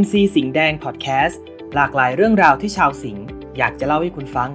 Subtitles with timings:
[0.00, 1.40] MC สิงห์แดงพอดแคสต์
[1.74, 3.24] หลากหลายเรื่องราวที่ชาวสิงห์
[3.58, 4.50] อยากจะเล่าให้คุณฟัง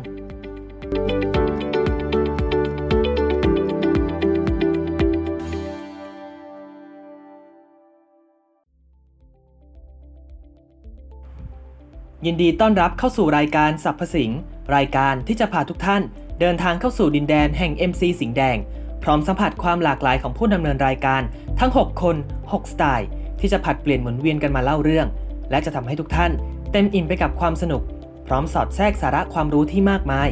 [12.25, 14.39] ยินดีต้อนรับเข้าสู่รายการสัพพสิงห์
[14.75, 16.01] รายการที่จะพาทุกท่าน
[16.39, 18.57] เดินทางเข้าสู่ดินแดนแห่ง MC สิงห์แดง
[19.03, 21.21] พร้อมสัมผัสความหลากหลายของผู้ดำเนินรายการ
[21.59, 22.15] ทั้ง 6 คน
[22.51, 23.07] 6 สไตล์
[23.39, 25.07] ที่จะผัดเปลี่ยนหมุนเวียนกันมาเล่าเรื่อง
[25.49, 26.31] และจะทำให้ทุกท่าน
[26.71, 27.81] เต็มอิ่มไปกับความสนุก
[28.27, 30.29] พร้อมสอดแทรกสาระความรู้ที่มากมาย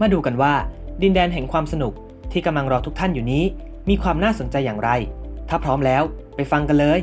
[0.00, 0.54] มาดูกันว่า
[1.02, 1.92] ดินแดนแห่งความสนุก
[2.32, 3.44] ที่กำลังรอทุกท่านอยู่นี้
[3.88, 4.90] มีความน่าสนใจอย่างไร
[5.48, 6.02] ถ้าพร้อมแล้ว
[6.36, 6.98] ไปฟังกันเลย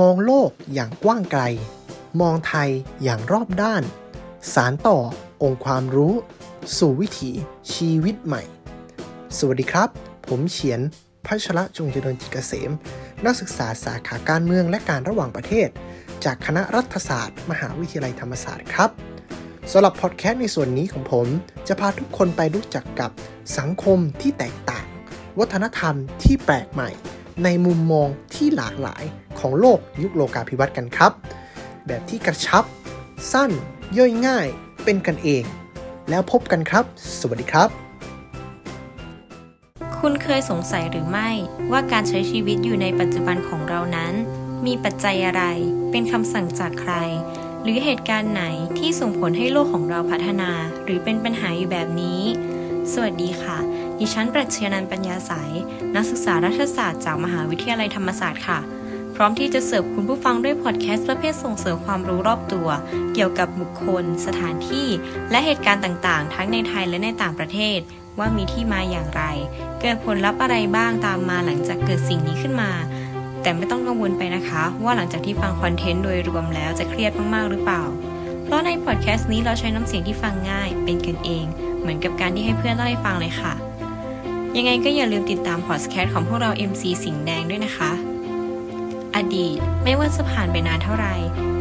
[0.00, 1.42] มองโลกอย่างกว้างไกล
[2.20, 2.70] มองไทย
[3.02, 3.82] อย่างรอบด้าน
[4.54, 4.98] สารต่อ
[5.42, 6.14] องค์ความรู้
[6.78, 7.30] สู่วิถี
[7.74, 8.42] ชีวิตใหม่
[9.38, 9.88] สวัสดีครับ
[10.28, 10.80] ผมเฉียน
[11.26, 12.70] พัชระจงเจริญจิตเกษม
[13.24, 15.68] นักศึกษาสาขาการเมืองและการระหว่างประเทศ
[16.24, 18.90] จากคณะรัฐศาสตร์ มหาวิทยาลัยธรรมศาสตร์ครับ
[19.72, 21.26] สำหรับพอดแคสต์ในส่วนนี้ของผม
[21.68, 23.10] จะพาทุกคนไปรู้จักกับ
[23.58, 24.86] สังคมที่แตกต่าง
[25.38, 26.90] วัฒนธรรมที่แปลกใหม่
[27.44, 29.04] ในมุมมองที่หลากหลาย
[29.46, 31.12] ของโลกยุคโลกาภิวัตน์กันครับ
[31.86, 32.64] แบบที่กระชับ
[33.32, 33.50] สั้น
[33.98, 34.46] ย่อยง่าย
[34.84, 35.44] เป็นกันเอง
[36.10, 36.84] แล้วพบกันครับ
[37.20, 37.68] สวัสดีครับ
[39.98, 41.30] คุณเคยสงสัยหรือไม่
[41.72, 44.14] ว่าการใช้ชีวิตอยู่ในปัจจุบันของเรานั้น
[44.66, 45.42] มีปัจจัยอะไร
[45.90, 46.94] เป็นคำสั่งจากใคร
[47.62, 48.44] หรือเหตุการณ์ไหน
[48.78, 50.50] ที่ส่งผลให้โลกของเราพัฒนา
[50.84, 52.20] หรือเป็นปัญหาอยู่แบบนี้
[52.92, 53.58] สวัสดีค่ะ
[53.98, 55.52] ดิฉันปรัชญานันปัญญาสาย
[55.94, 58.60] นักศึกษารัฐศาสตร์จากมหาวิทยาลัยธรรมศาสตร์ค่ะ
[59.18, 62.68] พร้อมที่จะเสิร์ฟคุณผู้ฟังด้วยพอดแคสต์ประเภทส่งเสริมความรู้รอบตัว
[63.14, 64.88] เกี่ยวกับบุคคล สถานที่
[65.30, 67.78] และเหตุการณ์ต่างๆ ทั้งในไทยและในต่างประเทศ
[68.18, 69.22] ว่ามีที่มาอย่างไร
[69.80, 72.70] เกิดผลลัพธ์อะไรบ้างตามมาหลังจากเกิดสิ่งนี้ขึ้นมา
[73.42, 77.82] แต่ไม่ต้องกังวลไปนะคะ ว่าหลังจากที่ฟังคอนเทนต์โดยรวมแล้วจะเครียดมากๆหรือเปล่า
[78.44, 81.44] เพราะในพอดแคสต์นี้เราใช้น้ำเสียงที่ฟังง่าย เป็นกันเอง
[81.80, 83.52] เหมือนกับการที่ให้เพื่อนเล่าให้ฟังเลยค่ะ
[84.56, 87.92] ยังไงก็อย่าลืมติดตามพอดแคสต์ของพวกเรา MC สิงห์แดงด้วยนะคะ
[89.16, 91.14] อดีตไม่ว่าจะผ่านไปนานเท่าไหร่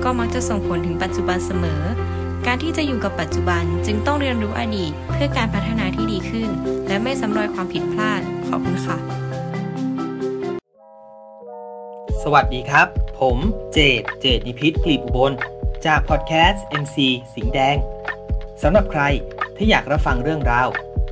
[0.03, 1.81] ก็มักจะส่งผลถึงปัจจุบันเสมอ
[2.45, 6.49] การที่จะอยู่กับปัจจุบันจึงต้องเรียนรู้อดีตเพื่อการพัฒนาที่ดีขึ้น
[6.87, 8.97] และไม่ซ้ำรอยความผิดพลาด ขอบคุณค่ะ
[12.23, 12.87] สวัสดีครับ
[13.19, 13.37] ผม
[13.73, 15.33] เจดเจดนิพิษกลีบอุบล
[15.85, 16.97] จากพอดแคสต์ MC
[17.35, 17.75] สิงแดง
[18.61, 19.03] สำหรับใคร
[19.57, 20.67] ที่อยากรับฟังเรื่องราว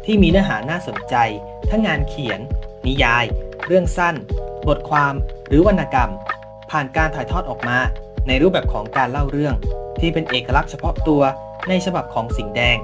[0.06, 1.16] ที่มีเนื้อหาน่าสนใจ
[1.70, 2.40] ทั้งงานเขียน
[2.88, 3.26] นิยาย
[3.68, 4.16] เรื่องสั้น
[4.68, 5.14] บทความ
[5.48, 6.12] หรือวรรณกรรม
[6.74, 7.78] ผ่านการถ่ายทอดออกมา
[8.28, 9.56] ในรูปแบบของการเล่าเรื่อง
[10.00, 11.22] ที่เป็นเอกลักษณ์เฉพาะตัว
[11.70, 12.78] ในฉบับของสิงแดง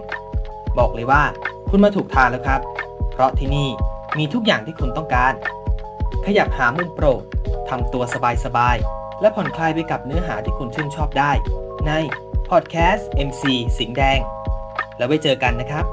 [0.77, 1.23] บอกเลยว่า
[1.69, 2.61] คุณมาถูกทางแล้วครับ
[3.11, 3.67] เพราะที่นี่
[4.17, 5.33] มีทุกอย่างที่คุณต้องการ
[6.25, 7.21] ขยับหามุมโปรด
[7.69, 8.03] ทำตัว
[8.45, 11.31] สบายๆ และผ่อนคลายไปกับเนื้อหาที่คุณชื่นชอบได้
[11.87, 11.91] ใน
[12.49, 13.43] พอดแคสต์ MC
[13.77, 14.19] สิงแดง
[14.97, 15.85] แล้วไว้เจอกันนะครับ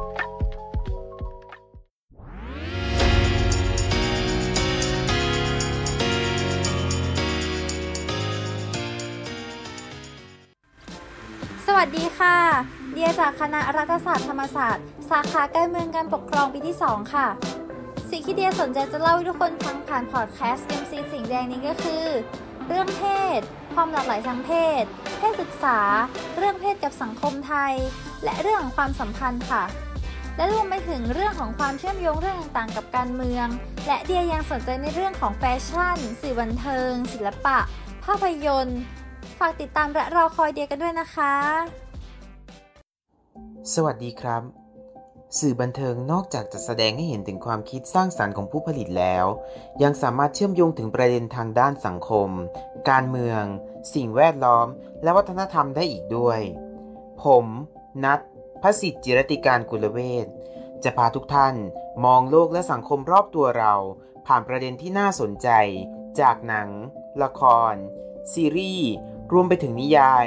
[11.76, 12.38] วัสดีค่ะ
[12.92, 17.26] เดียจากคณะรัฐศาสตร์ธรรมศาสตร์ สาขาการเมืองการปกครองปีที่ 2 ค่ะ
[18.10, 22.04] สิ่งที่เดียสนใจจะเล่าให้ทุกคนฟังผ่านพอดแคสต์ MC สิ่งแดงนี้ก็คือ
[22.68, 23.02] เรื่องเพ
[23.38, 23.40] ศ
[23.74, 24.50] ความหลากหลายทางเพ
[24.82, 24.84] ศ
[25.18, 25.78] เพศศึกษา
[26.36, 27.72] เรื่องเพศกับสังคมไทย
[28.24, 29.64] และเรื่องของความสัมพันธ์ค่ะ
[30.36, 33.46] และรวมไปถึงเรื่องของความเชื่อมโยงเรื่องต่างๆ กับการเมือง
[33.86, 37.58] และเดียยังสนใจในเรื่องของแฟชั่นสื่อบันเทิง ศิลปะ
[38.04, 38.80] ภาพยนตร์
[39.40, 41.34] ฝากติดตามและรอคอยเดียกันด้วยนะคะ
[43.74, 44.42] สวัสดีครับ
[45.38, 49.26] สื่อบันเทิงนอกจากจะแสดงให้เห็นถึงความคิดสร้างสรรค์ของผู้ผลิตแล้ว
[49.82, 52.28] ยังสามารถเชื่อมโยงถึงประเด็นทางด้านสังคม
[52.90, 53.42] การเมือง
[53.94, 54.66] สิ่งแวดล้อม
[55.02, 56.40] และวัฒนธรรมได้อีกด้วย
[57.22, 57.46] ผม
[58.04, 58.20] นัท
[58.62, 60.26] พระสิทธิจิรติการกุลเวศ
[60.84, 61.54] จะพาทุกท่าน
[62.04, 63.74] มองโลกและสังคมรอบตัวเรา
[64.26, 65.48] ผ่านประเด็นที่น่าสนใจ
[66.20, 66.68] จากหนัง
[67.22, 67.42] ละค
[67.72, 67.74] ร
[68.32, 68.90] ซีรีส์
[69.32, 70.26] รวมไปถึงนิยาย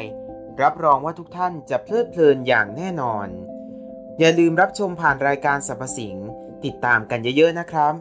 [0.62, 3.28] รับรองว่าทุกท่านจะเพลิดเพลินอย่างแน่นอน
[4.20, 6.16] อย่าลืมรับชมผ่านรายการสรรพสิง
[6.64, 7.94] ติดตามกันเยอะๆนะครับ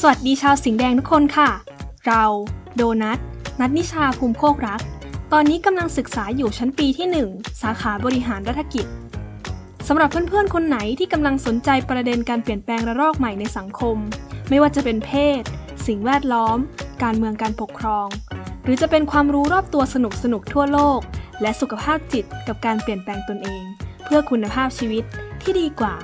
[0.00, 1.50] สวัสดีชาวสิงแดงทุกคนค่ะ
[2.06, 2.24] เรา
[2.76, 3.18] โดนัท
[3.60, 4.82] นัทนิชาภูมิโคกรัก
[5.32, 8.86] ตอนนี้กำลังศึกษาอยู่ชั้นปีที่ 1 สาขาบริหารรัฐกิจ
[9.88, 13.96] สำหรับเพื่อนๆ คนไหนที่กำลังสนใจประเด็นการเปลี่ยนแปลงระลอกใหม่ในสังคม
[14.48, 15.42] ไม่ว่าจะเป็นเพศ
[15.86, 16.58] สิ่งแวดล้อม
[17.02, 18.06] การเมืองการปกครอง
[18.64, 19.96] หรือจะเป็นความรู้รอบตัวส
[20.32, 21.00] นุกๆทั่วโลก
[21.42, 23.62] และสุขภาพจิตกับการเปลี่ยนแปลงตนเอง
[24.04, 25.04] เพื่อคุณภาพชีวิต
[25.42, 25.94] ที่ดีกว่า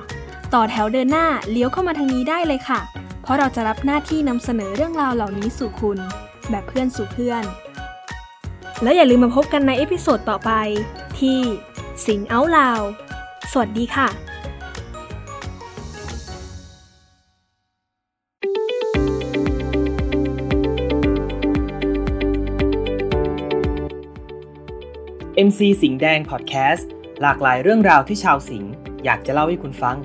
[0.53, 2.79] ต่อแถวเดินหน้าเลี้ยวเข้ามาทางนี้ได้เลยค่ะ
[3.21, 5.97] เพราะเราจะรับหน้าที่นำเสนอเรื่องราวเหล่านี้สู่คุณ
[6.49, 7.43] แบบเพื่อนสู่เพื่อน
[8.83, 10.51] แล้วอย่าลืมมาพบกันใน episode ต่อไป
[11.19, 11.39] ที่
[12.05, 12.81] สิงเอาลาว
[13.53, 14.07] สวัสดีค่ะ
[25.47, 26.89] MC สิงห์แดงพอดแคสต์
[27.21, 28.71] หลากหลายเรื่องราวที่ชาวสิงห์
[29.05, 29.97] อยากจะเล่าให้คุณฟัง